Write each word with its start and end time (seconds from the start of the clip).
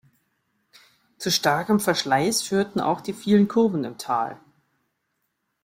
Zu 1.19 1.29
starkem 1.29 1.79
Verschleiß 1.79 2.41
führten 2.41 2.79
auch 2.79 3.01
die 3.01 3.13
vielen 3.13 3.47
Kurven 3.47 3.83
im 3.83 3.99
Tal. 3.99 4.39